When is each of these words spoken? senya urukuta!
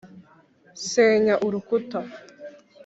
senya 0.89 1.35
urukuta! 1.45 1.99